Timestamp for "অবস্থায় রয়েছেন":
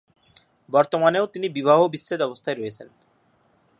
2.21-2.87